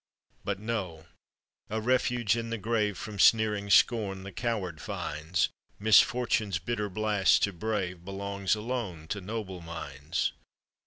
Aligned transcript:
"But 0.43 0.57
no! 0.59 1.05
a 1.69 1.79
refuge 1.79 2.35
in 2.35 2.49
the 2.49 2.57
grave 2.57 2.97
From 2.97 3.19
sneering 3.19 3.69
scorn 3.69 4.23
the 4.23 4.31
coward 4.31 4.81
finds; 4.81 5.49
Misfortune's 5.77 6.57
bitter 6.57 6.89
blast 6.89 7.43
to 7.43 7.53
brave 7.53 8.03
Belongs 8.03 8.55
alone 8.55 9.07
to 9.09 9.21
noble 9.21 9.61
minds. 9.61 10.31